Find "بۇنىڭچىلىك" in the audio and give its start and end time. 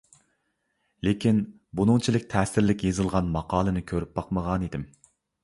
1.81-2.25